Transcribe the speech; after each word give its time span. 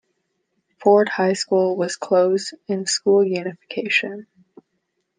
Ford 0.81 1.09
High 1.09 1.33
School 1.33 1.77
was 1.77 1.95
closed 1.95 2.55
in 2.67 2.87
school 2.87 3.23
unification. 3.23 4.25